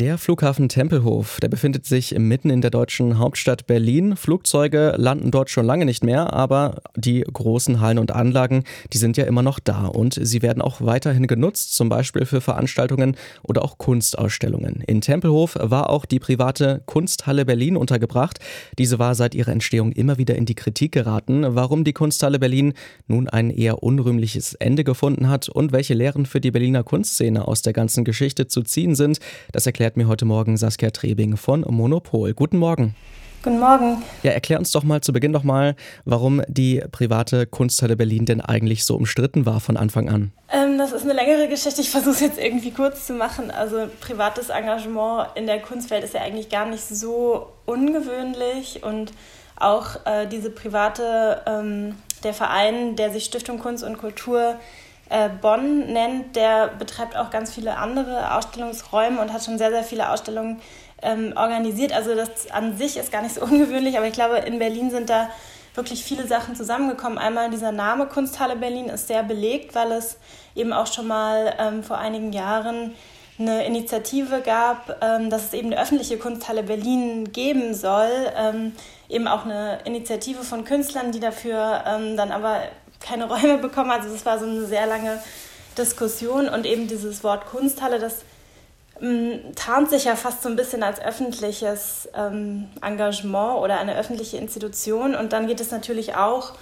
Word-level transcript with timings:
Der 0.00 0.16
Flughafen 0.16 0.70
Tempelhof, 0.70 1.40
der 1.42 1.48
befindet 1.48 1.84
sich 1.84 2.18
mitten 2.18 2.48
in 2.48 2.62
der 2.62 2.70
deutschen 2.70 3.18
Hauptstadt 3.18 3.66
Berlin. 3.66 4.16
Flugzeuge 4.16 4.94
landen 4.96 5.30
dort 5.30 5.50
schon 5.50 5.66
lange 5.66 5.84
nicht 5.84 6.02
mehr, 6.02 6.32
aber 6.32 6.80
die 6.96 7.20
großen 7.20 7.82
Hallen 7.82 7.98
und 7.98 8.10
Anlagen, 8.10 8.64
die 8.94 8.96
sind 8.96 9.18
ja 9.18 9.24
immer 9.24 9.42
noch 9.42 9.58
da 9.58 9.84
und 9.84 10.18
sie 10.18 10.40
werden 10.40 10.62
auch 10.62 10.80
weiterhin 10.80 11.26
genutzt, 11.26 11.74
zum 11.74 11.90
Beispiel 11.90 12.24
für 12.24 12.40
Veranstaltungen 12.40 13.14
oder 13.42 13.62
auch 13.62 13.76
Kunstausstellungen. 13.76 14.82
In 14.86 15.02
Tempelhof 15.02 15.58
war 15.60 15.90
auch 15.90 16.06
die 16.06 16.18
private 16.18 16.80
Kunsthalle 16.86 17.44
Berlin 17.44 17.76
untergebracht. 17.76 18.38
Diese 18.78 18.98
war 18.98 19.14
seit 19.14 19.34
ihrer 19.34 19.52
Entstehung 19.52 19.92
immer 19.92 20.16
wieder 20.16 20.34
in 20.34 20.46
die 20.46 20.54
Kritik 20.54 20.92
geraten. 20.92 21.44
Warum 21.46 21.84
die 21.84 21.92
Kunsthalle 21.92 22.38
Berlin 22.38 22.72
nun 23.06 23.28
ein 23.28 23.50
eher 23.50 23.82
unrühmliches 23.82 24.54
Ende 24.54 24.82
gefunden 24.82 25.28
hat 25.28 25.50
und 25.50 25.72
welche 25.72 25.92
Lehren 25.92 26.24
für 26.24 26.40
die 26.40 26.52
Berliner 26.52 26.84
Kunstszene 26.84 27.46
aus 27.46 27.60
der 27.60 27.74
ganzen 27.74 28.06
Geschichte 28.06 28.48
zu 28.48 28.62
ziehen 28.62 28.94
sind, 28.94 29.20
das 29.52 29.66
erklärt 29.66 29.89
erklärt 29.90 29.96
mir 29.96 30.08
heute 30.08 30.24
Morgen 30.24 30.56
Saskia 30.56 30.90
Trebing 30.90 31.36
von 31.36 31.62
Monopol. 31.62 32.32
Guten 32.32 32.58
Morgen. 32.58 32.94
Guten 33.42 33.58
Morgen. 33.58 34.04
Ja, 34.22 34.30
erklär 34.30 34.60
uns 34.60 34.70
doch 34.70 34.84
mal 34.84 35.00
zu 35.00 35.12
Beginn 35.12 35.32
doch 35.32 35.42
mal, 35.42 35.74
warum 36.04 36.42
die 36.46 36.80
private 36.92 37.44
Kunsthalle 37.44 37.96
Berlin 37.96 38.24
denn 38.24 38.40
eigentlich 38.40 38.84
so 38.84 38.94
umstritten 38.94 39.46
war 39.46 39.58
von 39.58 39.76
Anfang 39.76 40.08
an. 40.08 40.30
Ähm, 40.52 40.78
das 40.78 40.92
ist 40.92 41.02
eine 41.02 41.14
längere 41.14 41.48
Geschichte. 41.48 41.80
Ich 41.80 41.90
versuche 41.90 42.12
es 42.12 42.20
jetzt 42.20 42.38
irgendwie 42.38 42.70
kurz 42.70 43.08
zu 43.08 43.14
machen. 43.14 43.50
Also 43.50 43.88
privates 44.00 44.50
Engagement 44.50 45.30
in 45.34 45.46
der 45.46 45.60
Kunstwelt 45.60 46.04
ist 46.04 46.14
ja 46.14 46.20
eigentlich 46.20 46.50
gar 46.50 46.66
nicht 46.66 46.84
so 46.84 47.48
ungewöhnlich 47.66 48.84
und 48.84 49.12
auch 49.56 50.06
äh, 50.06 50.28
diese 50.28 50.50
private, 50.50 51.42
ähm, 51.46 51.96
der 52.22 52.32
Verein, 52.32 52.94
der 52.94 53.10
sich 53.10 53.24
Stiftung 53.24 53.58
Kunst 53.58 53.82
und 53.82 53.98
Kultur 53.98 54.54
Bonn 55.40 55.92
nennt, 55.92 56.36
der 56.36 56.68
betreibt 56.68 57.16
auch 57.16 57.30
ganz 57.30 57.52
viele 57.52 57.76
andere 57.76 58.36
Ausstellungsräume 58.36 59.20
und 59.20 59.32
hat 59.32 59.44
schon 59.44 59.58
sehr, 59.58 59.70
sehr 59.70 59.82
viele 59.82 60.10
Ausstellungen 60.10 60.60
ähm, 61.02 61.32
organisiert. 61.36 61.92
Also 61.92 62.14
das 62.14 62.50
an 62.50 62.76
sich 62.76 62.96
ist 62.96 63.10
gar 63.10 63.22
nicht 63.22 63.34
so 63.34 63.42
ungewöhnlich, 63.44 63.96
aber 63.96 64.06
ich 64.06 64.14
glaube, 64.14 64.38
in 64.38 64.58
Berlin 64.58 64.90
sind 64.90 65.10
da 65.10 65.28
wirklich 65.74 66.04
viele 66.04 66.26
Sachen 66.26 66.54
zusammengekommen. 66.56 67.18
Einmal 67.18 67.50
dieser 67.50 67.72
Name 67.72 68.06
Kunsthalle 68.06 68.56
Berlin 68.56 68.86
ist 68.86 69.08
sehr 69.08 69.22
belegt, 69.22 69.74
weil 69.74 69.92
es 69.92 70.18
eben 70.54 70.72
auch 70.72 70.86
schon 70.86 71.06
mal 71.06 71.54
ähm, 71.58 71.82
vor 71.82 71.98
einigen 71.98 72.32
Jahren 72.32 72.94
eine 73.38 73.64
Initiative 73.64 74.42
gab, 74.42 75.02
ähm, 75.02 75.30
dass 75.30 75.46
es 75.46 75.52
eben 75.54 75.72
eine 75.72 75.80
öffentliche 75.80 76.18
Kunsthalle 76.18 76.62
Berlin 76.62 77.32
geben 77.32 77.74
soll. 77.74 78.10
Ähm, 78.36 78.72
eben 79.08 79.26
auch 79.26 79.44
eine 79.44 79.78
Initiative 79.84 80.42
von 80.42 80.64
Künstlern, 80.64 81.12
die 81.12 81.20
dafür 81.20 81.84
ähm, 81.86 82.16
dann 82.16 82.32
aber 82.32 82.60
keine 83.00 83.28
Räume 83.28 83.58
bekommen. 83.58 83.90
Also 83.90 84.14
es 84.14 84.24
war 84.24 84.38
so 84.38 84.46
eine 84.46 84.66
sehr 84.66 84.86
lange 84.86 85.20
Diskussion 85.76 86.48
und 86.48 86.66
eben 86.66 86.86
dieses 86.88 87.24
Wort 87.24 87.46
Kunsthalle, 87.46 87.98
das 87.98 88.22
ähm, 89.00 89.40
tarnt 89.56 89.90
sich 89.90 90.04
ja 90.04 90.16
fast 90.16 90.42
so 90.42 90.48
ein 90.48 90.56
bisschen 90.56 90.82
als 90.82 91.00
öffentliches 91.00 92.08
ähm, 92.14 92.68
Engagement 92.82 93.58
oder 93.60 93.78
eine 93.78 93.96
öffentliche 93.96 94.36
Institution. 94.36 95.14
Und 95.14 95.32
dann 95.32 95.46
geht 95.46 95.60
es 95.60 95.70
natürlich 95.70 96.16
auch 96.16 96.52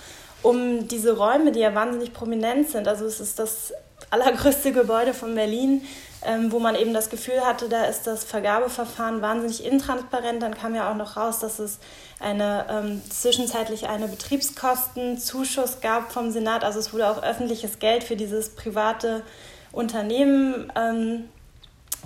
um 0.43 0.87
diese 0.87 1.17
Räume, 1.17 1.53
die 1.53 1.61
ja 1.61 1.75
wahnsinnig 1.75 2.13
prominent 2.13 2.71
sind. 2.71 2.87
Also 2.87 3.07
es 3.07 3.21
ist 3.21 3.39
das 3.39 3.73
allergrößte 4.11 4.73
Gebäude 4.73 5.15
von 5.15 5.35
Berlin, 5.35 5.83
ähm, 6.25 6.51
wo 6.51 6.59
man 6.59 6.75
eben 6.75 6.93
das 6.93 7.11
Gefühl 7.11 7.45
hatte, 7.45 7.69
da 7.69 7.85
ist 7.85 8.07
das 8.07 8.25
Vergabeverfahren 8.25 9.23
wahnsinnig 9.23 9.65
intransparent. 9.65 10.43
Dann 10.43 10.55
kam 10.55 10.75
ja 10.75 10.91
auch 10.91 10.97
noch 10.97 11.17
raus, 11.17 11.39
dass 11.39 11.59
es 11.59 11.79
eine 12.19 12.67
ähm, 12.69 13.03
zwischenzeitlich 13.09 13.89
eine 13.89 14.09
Betriebskostenzuschuss 14.09 15.81
gab 15.81 16.13
vom 16.13 16.31
Senat. 16.31 16.65
Also 16.65 16.81
es 16.81 16.93
wurde 16.93 17.09
auch 17.09 17.23
öffentliches 17.23 17.79
Geld 17.79 18.03
für 18.03 18.17
dieses 18.17 18.51
private 18.51 19.23
Unternehmen 19.71 20.73
ähm, 20.75 21.29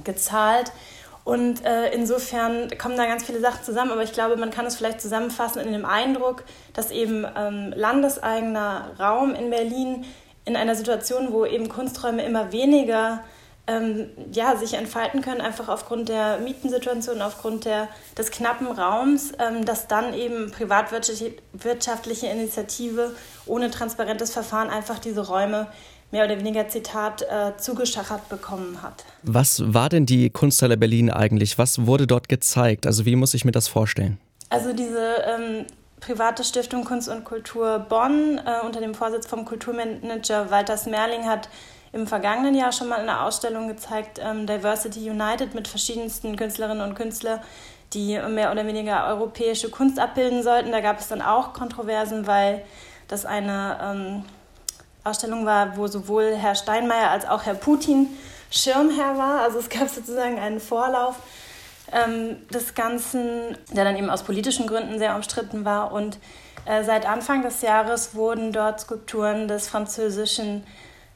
gezahlt. 0.04 0.72
Und 1.24 1.64
äh, 1.64 1.92
insofern 1.92 2.68
kommen 2.78 2.96
da 2.96 3.06
ganz 3.06 3.24
viele 3.24 3.40
Sachen 3.40 3.64
zusammen, 3.64 3.92
aber 3.92 4.02
ich 4.02 4.12
glaube, 4.12 4.36
man 4.36 4.50
kann 4.50 4.66
es 4.66 4.76
vielleicht 4.76 5.00
zusammenfassen 5.00 5.60
in 5.60 5.72
dem 5.72 5.84
Eindruck, 5.84 6.42
dass 6.74 6.90
eben 6.90 7.24
ähm, 7.36 7.72
landeseigener 7.76 8.90
Raum 8.98 9.32
in 9.34 9.50
Berlin 9.50 10.04
in 10.44 10.56
einer 10.56 10.74
Situation, 10.74 11.32
wo 11.32 11.46
eben 11.46 11.68
Kunsträume 11.68 12.24
immer 12.24 12.50
weniger 12.50 13.22
ähm, 13.66 14.10
ja, 14.32 14.56
sich 14.56 14.74
entfalten 14.74 15.22
können, 15.22 15.40
einfach 15.40 15.68
aufgrund 15.68 16.08
der 16.08 16.38
Mietensituation, 16.38 17.22
aufgrund 17.22 17.64
der, 17.64 17.88
des 18.18 18.30
knappen 18.30 18.66
Raums, 18.66 19.32
ähm, 19.38 19.64
dass 19.64 19.86
dann 19.86 20.14
eben 20.14 20.50
privatwirtschaftliche 20.50 22.26
Initiative 22.26 23.14
ohne 23.46 23.70
transparentes 23.70 24.32
Verfahren 24.32 24.68
einfach 24.68 24.98
diese 24.98 25.26
Räume 25.26 25.68
mehr 26.10 26.26
oder 26.26 26.38
weniger 26.38 26.68
Zitat 26.68 27.22
äh, 27.22 27.56
zugeschachert 27.56 28.28
bekommen 28.28 28.82
hat. 28.82 29.04
Was 29.22 29.72
war 29.72 29.88
denn 29.88 30.06
die 30.06 30.28
Kunsthalle 30.28 30.76
Berlin 30.76 31.10
eigentlich? 31.10 31.56
Was 31.56 31.86
wurde 31.86 32.06
dort 32.06 32.28
gezeigt? 32.28 32.86
Also 32.86 33.06
wie 33.06 33.16
muss 33.16 33.32
ich 33.32 33.44
mir 33.44 33.52
das 33.52 33.68
vorstellen? 33.68 34.18
Also 34.50 34.74
diese 34.74 35.24
ähm, 35.24 35.66
private 36.00 36.44
Stiftung 36.44 36.84
Kunst 36.84 37.08
und 37.08 37.24
Kultur 37.24 37.78
Bonn 37.88 38.38
äh, 38.44 38.66
unter 38.66 38.80
dem 38.80 38.94
Vorsitz 38.94 39.26
vom 39.26 39.46
Kulturmanager 39.46 40.50
Walter 40.50 40.76
Smerling 40.76 41.24
hat 41.24 41.48
im 41.92 42.06
vergangenen 42.06 42.54
Jahr 42.54 42.72
schon 42.72 42.88
mal 42.88 43.00
eine 43.00 43.20
Ausstellung 43.20 43.68
gezeigt, 43.68 44.18
ähm, 44.22 44.46
Diversity 44.46 45.10
United, 45.10 45.54
mit 45.54 45.68
verschiedensten 45.68 46.36
Künstlerinnen 46.36 46.86
und 46.86 46.94
Künstlern, 46.94 47.40
die 47.92 48.18
mehr 48.18 48.50
oder 48.50 48.66
weniger 48.66 49.06
europäische 49.08 49.70
Kunst 49.70 49.98
abbilden 49.98 50.42
sollten. 50.42 50.72
Da 50.72 50.80
gab 50.80 50.98
es 50.98 51.08
dann 51.08 51.20
auch 51.20 51.52
Kontroversen, 51.52 52.26
weil 52.26 52.64
das 53.08 53.26
eine 53.26 53.78
ähm, 53.82 54.24
Ausstellung 55.04 55.44
war, 55.44 55.76
wo 55.76 55.86
sowohl 55.86 56.34
Herr 56.34 56.54
Steinmeier 56.54 57.10
als 57.10 57.28
auch 57.28 57.44
Herr 57.44 57.54
Putin 57.54 58.08
Schirmherr 58.50 59.18
war. 59.18 59.40
Also 59.42 59.58
es 59.58 59.68
gab 59.68 59.88
sozusagen 59.88 60.38
einen 60.38 60.60
Vorlauf 60.60 61.16
ähm, 61.92 62.36
des 62.48 62.74
Ganzen, 62.74 63.56
der 63.70 63.84
dann 63.84 63.96
eben 63.96 64.08
aus 64.08 64.22
politischen 64.22 64.66
Gründen 64.66 64.98
sehr 64.98 65.14
umstritten 65.14 65.64
war. 65.64 65.92
Und 65.92 66.18
äh, 66.64 66.84
seit 66.84 67.06
Anfang 67.06 67.42
des 67.42 67.60
Jahres 67.62 68.14
wurden 68.14 68.52
dort 68.52 68.80
Skulpturen 68.80 69.48
des 69.48 69.68
französischen 69.68 70.64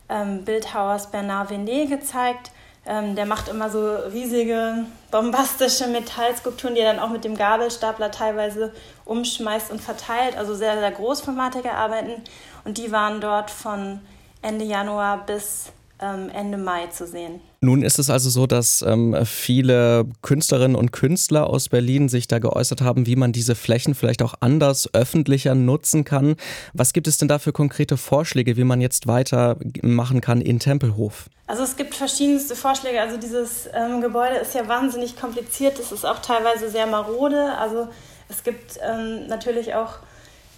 ähm, 0.09 0.45
Bildhauers 0.45 1.11
Bernard 1.11 1.51
Venet 1.51 1.89
gezeigt. 1.89 2.51
Ähm, 2.89 3.17
der 3.17 3.27
macht 3.27 3.49
immer 3.49 3.69
so 3.69 3.97
riesige, 4.13 4.85
bombastische 5.11 5.89
Metallskulpturen, 5.89 6.77
die 6.77 6.81
er 6.81 6.93
dann 6.93 7.03
auch 7.03 7.11
mit 7.11 7.25
dem 7.25 7.37
Gabelstapler 7.37 8.13
teilweise 8.13 8.73
umschmeißt 9.05 9.73
und 9.73 9.81
verteilt. 9.81 10.37
Also 10.37 10.55
sehr, 10.55 10.79
sehr 10.79 10.93
großformatige 10.93 11.73
Arbeiten. 11.73 12.23
Und 12.65 12.79
die 12.79 12.93
waren 12.93 13.21
dort 13.21 13.51
von 13.51 14.01
Ende 14.43 14.65
Januar 14.65 15.27
bis 15.27 15.73
Ende 15.99 16.59
Mai 16.59 16.87
zu 16.89 17.07
sehen. 17.07 17.41
Nun 17.61 17.83
ist 17.83 17.99
es 17.99 18.11
also 18.11 18.29
so, 18.29 18.47
dass 18.47 18.83
ähm, 18.83 19.17
viele 19.25 20.05
Künstlerinnen 20.23 20.77
und 20.77 20.93
Künstler 20.93 21.49
aus 21.49 21.69
Berlin 21.69 22.09
sich 22.09 22.29
da 22.29 22.39
geäußert 22.39 22.83
haben, 22.83 23.07
wie 23.07 23.17
man 23.17 23.33
diese 23.33 23.55
Flächen 23.55 23.95
vielleicht 23.95 24.23
auch 24.23 24.35
anders, 24.41 24.93
öffentlicher 24.93 25.55
nutzen 25.55 26.05
kann. 26.05 26.37
Was 26.75 26.93
gibt 26.93 27.09
es 27.09 27.19
denn 27.19 27.29
da 27.29 27.39
für 27.39 27.53
konkrete 27.53 27.97
Vorschläge, 27.97 28.57
wie 28.57 28.65
man 28.65 28.81
jetzt 28.81 29.07
weitermachen 29.07 30.21
kann 30.21 30.41
in 30.41 30.59
Tempelhof? 30.59 31.31
Also 31.47 31.63
es 31.63 31.77
gibt 31.77 31.95
verschiedenste 31.95 32.57
Vorschläge. 32.57 33.01
Also 33.01 33.17
dieses 33.17 33.69
ähm, 33.73 34.01
Gebäude 34.01 34.37
ist 34.37 34.55
ja 34.55 34.69
wahnsinnig 34.69 35.17
kompliziert. 35.17 35.79
Es 35.79 35.93
ist 35.93 36.05
auch 36.05 36.19
teilweise 36.19 36.69
sehr 36.71 36.87
marode. 36.87 37.57
Also 37.59 37.89
es 38.29 38.43
gibt 38.43 38.79
ähm, 38.83 39.29
natürlich 39.29 39.75
auch 39.75 40.01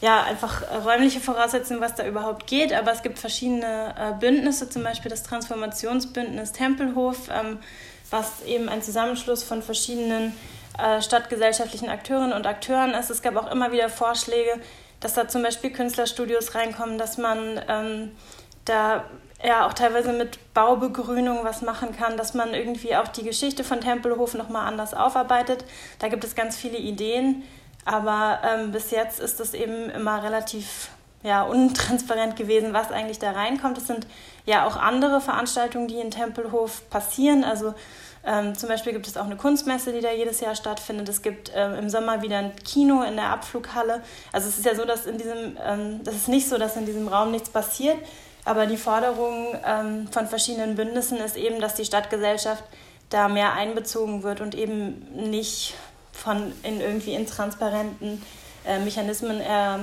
ja, 0.00 0.22
einfach 0.22 0.62
räumliche 0.84 1.20
Voraussetzungen, 1.20 1.80
was 1.80 1.94
da 1.94 2.06
überhaupt 2.06 2.46
geht. 2.46 2.72
Aber 2.72 2.92
es 2.92 3.02
gibt 3.02 3.18
verschiedene 3.18 3.94
äh, 3.98 4.12
Bündnisse, 4.18 4.68
zum 4.68 4.84
Beispiel 4.84 5.10
das 5.10 5.24
Transformationsbündnis 5.24 6.52
Tempelhof, 6.52 7.28
ähm, 7.30 7.58
was 8.10 8.42
eben 8.44 8.68
ein 8.68 8.82
Zusammenschluss 8.82 9.42
von 9.42 9.62
verschiedenen 9.62 10.32
äh, 10.78 11.02
stadtgesellschaftlichen 11.02 11.88
Akteurinnen 11.88 12.32
und 12.32 12.46
Akteuren 12.46 12.94
ist. 12.94 13.10
Es 13.10 13.22
gab 13.22 13.36
auch 13.36 13.50
immer 13.50 13.72
wieder 13.72 13.88
Vorschläge, 13.88 14.60
dass 15.00 15.14
da 15.14 15.26
zum 15.26 15.42
Beispiel 15.42 15.70
Künstlerstudios 15.70 16.54
reinkommen, 16.54 16.98
dass 16.98 17.18
man 17.18 17.60
ähm, 17.68 18.12
da 18.64 19.04
ja 19.44 19.66
auch 19.66 19.72
teilweise 19.72 20.12
mit 20.12 20.38
Baubegrünung 20.54 21.40
was 21.42 21.62
machen 21.62 21.96
kann, 21.96 22.16
dass 22.16 22.34
man 22.34 22.54
irgendwie 22.54 22.96
auch 22.96 23.08
die 23.08 23.22
Geschichte 23.22 23.62
von 23.64 23.80
Tempelhof 23.80 24.34
nochmal 24.34 24.66
anders 24.66 24.94
aufarbeitet. 24.94 25.64
Da 25.98 26.08
gibt 26.08 26.24
es 26.24 26.34
ganz 26.34 26.56
viele 26.56 26.78
Ideen. 26.78 27.44
Aber 27.88 28.40
ähm, 28.44 28.70
bis 28.70 28.90
jetzt 28.90 29.18
ist 29.18 29.40
es 29.40 29.54
eben 29.54 29.88
immer 29.88 30.22
relativ 30.22 30.90
ja, 31.22 31.42
untransparent 31.42 32.36
gewesen, 32.36 32.74
was 32.74 32.92
eigentlich 32.92 33.18
da 33.18 33.30
reinkommt. 33.30 33.78
Es 33.78 33.86
sind 33.86 34.06
ja 34.44 34.66
auch 34.66 34.76
andere 34.76 35.22
Veranstaltungen, 35.22 35.88
die 35.88 35.98
in 35.98 36.10
Tempelhof 36.10 36.90
passieren. 36.90 37.44
Also 37.44 37.72
ähm, 38.26 38.54
zum 38.54 38.68
Beispiel 38.68 38.92
gibt 38.92 39.06
es 39.06 39.16
auch 39.16 39.24
eine 39.24 39.36
Kunstmesse, 39.36 39.94
die 39.94 40.02
da 40.02 40.12
jedes 40.12 40.40
Jahr 40.40 40.54
stattfindet. 40.54 41.08
Es 41.08 41.22
gibt 41.22 41.50
ähm, 41.54 41.76
im 41.76 41.88
Sommer 41.88 42.20
wieder 42.20 42.36
ein 42.36 42.54
Kino 42.56 43.00
in 43.04 43.16
der 43.16 43.30
Abflughalle. 43.30 44.02
Also 44.32 44.50
es 44.50 44.58
ist 44.58 44.66
ja 44.66 44.74
so, 44.74 44.84
dass 44.84 45.06
in 45.06 45.16
diesem, 45.16 45.56
ähm, 45.66 46.04
das 46.04 46.14
ist 46.14 46.28
nicht 46.28 46.46
so, 46.46 46.58
dass 46.58 46.76
in 46.76 46.84
diesem 46.84 47.08
Raum 47.08 47.30
nichts 47.30 47.48
passiert. 47.48 47.96
Aber 48.44 48.66
die 48.66 48.76
Forderung 48.76 49.56
ähm, 49.64 50.08
von 50.10 50.26
verschiedenen 50.26 50.74
Bündnissen 50.74 51.16
ist 51.16 51.38
eben, 51.38 51.58
dass 51.58 51.74
die 51.74 51.86
Stadtgesellschaft 51.86 52.64
da 53.08 53.28
mehr 53.28 53.54
einbezogen 53.54 54.22
wird 54.22 54.42
und 54.42 54.54
eben 54.54 55.30
nicht 55.30 55.74
von 56.22 56.52
in 56.62 56.80
irgendwie 56.80 57.14
intransparenten 57.14 58.22
äh, 58.66 58.78
Mechanismen 58.80 59.40
er, 59.40 59.80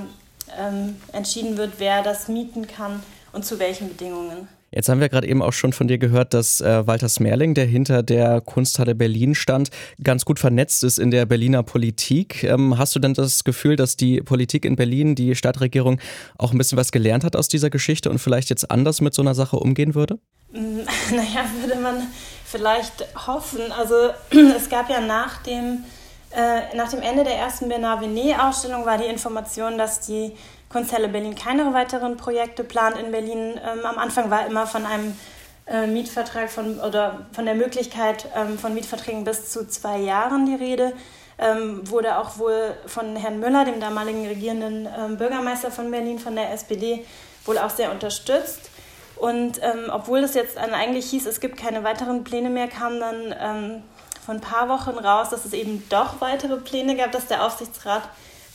ähm, 0.60 0.98
entschieden 1.12 1.58
wird, 1.58 1.74
wer 1.80 2.04
das 2.04 2.28
mieten 2.28 2.68
kann 2.68 3.02
und 3.34 3.46
zu 3.46 3.58
welchen 3.60 3.90
Bedingungen. 3.90 4.48
Jetzt 4.72 4.90
haben 4.90 5.00
wir 5.00 5.08
gerade 5.08 5.28
eben 5.28 5.42
auch 5.42 5.54
schon 5.54 5.72
von 5.72 5.88
dir 5.88 5.98
gehört, 5.98 6.34
dass 6.34 6.60
äh, 6.60 6.86
Walter 6.86 7.08
Smerling, 7.08 7.54
der 7.54 7.66
hinter 7.66 8.04
der 8.04 8.42
Kunsthalle 8.42 8.94
Berlin 8.94 9.34
stand, 9.34 9.70
ganz 10.04 10.26
gut 10.26 10.38
vernetzt 10.38 10.84
ist 10.84 11.00
in 11.00 11.12
der 11.12 11.26
Berliner 11.26 11.64
Politik. 11.64 12.44
Ähm, 12.44 12.78
hast 12.78 12.94
du 12.94 13.00
denn 13.00 13.14
das 13.14 13.46
Gefühl, 13.46 13.78
dass 13.78 13.96
die 13.96 14.20
Politik 14.22 14.66
in 14.66 14.76
Berlin, 14.76 15.16
die 15.16 15.34
Stadtregierung, 15.34 16.02
auch 16.38 16.52
ein 16.52 16.58
bisschen 16.58 16.78
was 16.78 16.92
gelernt 16.92 17.24
hat 17.24 17.38
aus 17.38 17.48
dieser 17.48 17.70
Geschichte 17.70 18.10
und 18.10 18.20
vielleicht 18.20 18.50
jetzt 18.50 18.70
anders 18.70 19.00
mit 19.00 19.14
so 19.14 19.22
einer 19.22 19.34
Sache 19.34 19.56
umgehen 19.56 19.96
würde? 19.96 20.20
Naja, 21.12 21.46
würde 21.62 21.80
man 21.80 22.08
vielleicht 22.46 23.06
hoffen. 23.28 23.72
Also 23.72 23.96
es 24.58 24.70
gab 24.70 24.90
ja 24.90 25.00
nach 25.00 25.42
dem, 25.44 25.86
äh, 26.36 26.76
nach 26.76 26.90
dem 26.90 27.02
Ende 27.02 27.24
der 27.24 27.36
ersten 27.36 27.70
Bernard 27.70 28.02
Venet-Ausstellung 28.02 28.86
war 28.86 28.98
die 28.98 29.06
Information, 29.06 29.78
dass 29.78 30.02
die 30.02 30.36
Kunsthalle 30.70 31.08
Berlin 31.08 31.36
keine 31.36 31.74
weiteren 31.74 32.18
Projekte 32.18 32.64
plant 32.64 32.98
in 32.98 33.12
Berlin. 33.12 33.60
Ähm, 33.64 33.86
am 33.86 33.98
Anfang 33.98 34.30
war 34.30 34.46
immer 34.46 34.68
von 34.68 34.86
einem 34.86 35.18
äh, 35.68 35.88
Mietvertrag 35.88 36.50
von, 36.50 36.80
oder 36.80 37.28
von 37.32 37.46
der 37.46 37.56
Möglichkeit 37.56 38.28
ähm, 38.36 38.60
von 38.60 38.74
Mietverträgen 38.74 39.24
bis 39.24 39.50
zu 39.50 39.68
zwei 39.68 39.98
Jahren 39.98 40.46
die 40.46 40.56
Rede. 40.56 40.94
Ähm, 41.38 41.90
wurde 41.90 42.18
auch 42.18 42.38
wohl 42.38 42.76
von 42.86 43.16
Herrn 43.16 43.40
Müller, 43.40 43.66
dem 43.66 43.80
damaligen 43.80 44.26
regierenden 44.26 44.88
ähm, 44.88 45.18
Bürgermeister 45.18 45.72
von 45.72 45.92
Berlin, 45.92 46.20
von 46.20 46.36
der 46.36 46.52
SPD, 46.52 47.06
wohl 47.46 47.58
auch 47.58 47.70
sehr 47.70 47.92
unterstützt. 47.92 48.70
Und 49.16 49.62
ähm, 49.62 49.90
obwohl 49.92 50.20
es 50.20 50.34
jetzt 50.34 50.58
eigentlich 50.58 51.10
hieß, 51.10 51.26
es 51.26 51.40
gibt 51.40 51.58
keine 51.58 51.84
weiteren 51.84 52.24
Pläne 52.24 52.50
mehr, 52.50 52.68
kam 52.68 53.00
dann 53.00 53.36
ähm, 53.40 53.84
vor 54.25 54.33
ein 54.33 54.42
paar 54.42 54.69
Wochen 54.69 54.98
raus, 54.98 55.30
dass 55.30 55.45
es 55.45 55.54
eben 55.54 55.88
doch 55.89 56.19
weitere 56.19 56.57
Pläne 56.57 56.95
gab, 56.95 57.12
dass 57.12 57.27
der 57.27 57.45
Aufsichtsrat 57.45 58.01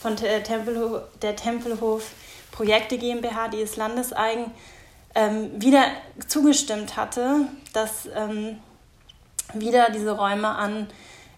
von 0.00 0.17
der, 0.17 0.43
Tempelhof, 0.43 1.02
der 1.22 1.37
Tempelhof 1.37 2.11
Projekte 2.50 2.99
GmbH, 2.99 3.49
die 3.49 3.61
ist 3.61 3.76
landeseigen, 3.76 4.50
ähm, 5.14 5.50
wieder 5.61 5.84
zugestimmt 6.26 6.96
hatte, 6.96 7.46
dass 7.72 8.08
ähm, 8.14 8.58
wieder 9.55 9.90
diese 9.90 10.12
Räume 10.12 10.49
an 10.49 10.88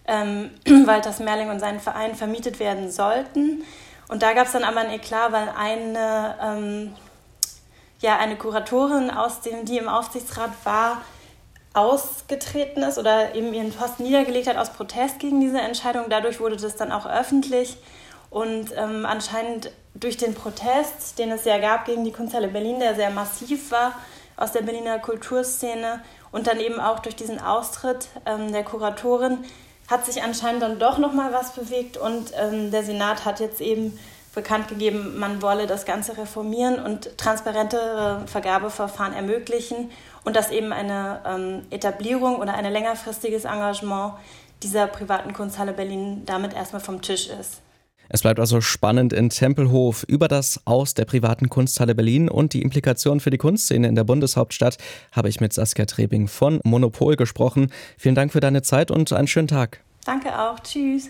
ähm, 0.07 0.49
Walter 0.85 1.13
Smerling 1.13 1.49
und 1.49 1.59
seinen 1.59 1.79
Verein 1.79 2.15
vermietet 2.15 2.59
werden 2.59 2.91
sollten. 2.91 3.63
Und 4.07 4.23
da 4.23 4.33
gab 4.33 4.47
es 4.47 4.53
dann 4.53 4.63
aber 4.63 4.79
ein 4.79 4.91
Eklat, 4.91 5.31
weil 5.31 5.49
eine, 5.57 6.35
ähm, 6.41 6.95
ja, 7.99 8.17
eine 8.17 8.35
Kuratorin, 8.35 9.11
aus 9.11 9.41
dem, 9.41 9.65
die 9.65 9.77
im 9.77 9.87
Aufsichtsrat 9.87 10.51
war, 10.63 11.01
ausgetreten 11.73 12.83
ist 12.83 12.97
oder 12.97 13.33
eben 13.35 13.53
ihren 13.53 13.71
Posten 13.71 14.03
niedergelegt 14.03 14.47
hat 14.47 14.57
aus 14.57 14.71
Protest 14.71 15.19
gegen 15.19 15.41
diese 15.41 15.59
Entscheidung. 15.59 16.05
Dadurch 16.09 16.39
wurde 16.39 16.55
das 16.55 16.75
dann 16.75 16.91
auch 16.91 17.05
öffentlich. 17.05 17.77
Und 18.29 18.71
ähm, 18.75 19.05
anscheinend 19.05 19.71
durch 19.95 20.17
den 20.17 20.33
Protest, 20.33 21.19
den 21.19 21.31
es 21.31 21.45
ja 21.45 21.57
gab 21.59 21.85
gegen 21.85 22.03
die 22.03 22.11
Kunsthalle 22.11 22.47
Berlin, 22.47 22.79
der 22.79 22.95
sehr 22.95 23.09
massiv 23.09 23.71
war 23.71 23.93
aus 24.37 24.51
der 24.51 24.61
Berliner 24.61 24.99
Kulturszene 24.99 26.01
und 26.31 26.47
dann 26.47 26.59
eben 26.59 26.79
auch 26.79 26.99
durch 26.99 27.15
diesen 27.15 27.39
Austritt 27.39 28.07
ähm, 28.25 28.51
der 28.51 28.63
Kuratorin, 28.63 29.45
hat 29.87 30.05
sich 30.05 30.23
anscheinend 30.23 30.63
dann 30.63 30.79
doch 30.79 30.97
noch 30.97 31.13
mal 31.13 31.33
was 31.33 31.51
bewegt 31.51 31.97
und 31.97 32.31
ähm, 32.35 32.71
der 32.71 32.83
Senat 32.83 33.25
hat 33.25 33.39
jetzt 33.39 33.61
eben 33.61 33.99
bekannt 34.33 34.67
gegeben, 34.67 35.19
man 35.19 35.41
wolle 35.41 35.67
das 35.67 35.85
Ganze 35.85 36.17
reformieren 36.17 36.83
und 36.83 37.17
transparentere 37.17 38.23
Vergabeverfahren 38.25 39.13
ermöglichen 39.13 39.91
und 40.23 40.35
dass 40.35 40.51
eben 40.51 40.73
eine 40.73 41.21
ähm, 41.25 41.61
Etablierung 41.69 42.37
oder 42.37 42.55
ein 42.55 42.71
längerfristiges 42.71 43.45
Engagement 43.45 44.13
dieser 44.63 44.87
privaten 44.87 45.33
Kunsthalle 45.33 45.73
Berlin 45.73 46.23
damit 46.25 46.53
erstmal 46.53 46.81
vom 46.81 47.01
Tisch 47.01 47.27
ist. 47.27 47.61
Es 48.09 48.21
bleibt 48.21 48.39
also 48.39 48.61
spannend 48.61 49.13
in 49.13 49.29
Tempelhof 49.29 50.03
über 50.07 50.27
das 50.27 50.61
Aus 50.65 50.93
der 50.93 51.05
privaten 51.05 51.49
Kunsthalle 51.49 51.95
Berlin 51.95 52.29
und 52.29 52.53
die 52.53 52.61
Implikationen 52.61 53.19
für 53.19 53.29
die 53.29 53.37
Kunstszene 53.37 53.87
in 53.87 53.95
der 53.95 54.03
Bundeshauptstadt 54.03 54.77
habe 55.11 55.29
ich 55.29 55.39
mit 55.39 55.53
Saskia 55.53 55.85
Trebing 55.85 56.27
von 56.27 56.59
Monopol 56.63 57.15
gesprochen. 57.15 57.71
Vielen 57.97 58.15
Dank 58.15 58.31
für 58.31 58.39
deine 58.39 58.61
Zeit 58.61 58.91
und 58.91 59.11
einen 59.13 59.27
schönen 59.27 59.47
Tag. 59.47 59.81
Danke 60.05 60.37
auch. 60.37 60.59
Tschüss. 60.59 61.09